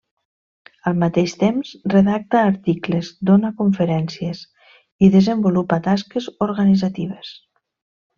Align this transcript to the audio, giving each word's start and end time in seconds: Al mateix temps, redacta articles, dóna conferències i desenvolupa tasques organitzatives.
Al 0.91 0.95
mateix 1.01 1.33
temps, 1.41 1.73
redacta 1.93 2.39
articles, 2.51 3.11
dóna 3.31 3.51
conferències 3.59 4.41
i 5.05 5.11
desenvolupa 5.17 5.79
tasques 5.89 6.31
organitzatives. 6.51 7.35